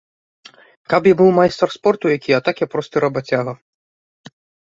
[0.93, 3.53] Каб я быў майстар спорту які, а так я просты рабацяга.